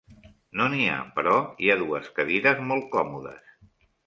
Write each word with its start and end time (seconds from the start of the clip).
No 0.61 0.69
n'hi 0.73 0.87
ha, 0.93 0.95
però 1.17 1.33
hi 1.65 1.69
ha 1.69 1.75
dues 1.83 2.09
cadires 2.17 2.65
molt 2.73 2.89
còmodes. 2.97 3.55